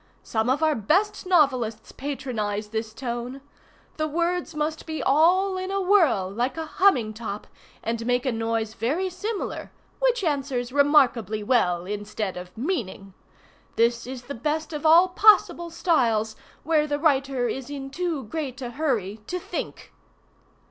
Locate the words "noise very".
8.31-9.11